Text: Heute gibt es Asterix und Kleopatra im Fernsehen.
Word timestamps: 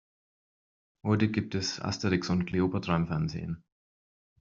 Heute 1.03 1.29
gibt 1.29 1.53
es 1.53 1.79
Asterix 1.79 2.31
und 2.31 2.47
Kleopatra 2.47 2.95
im 2.95 3.05
Fernsehen. 3.05 3.63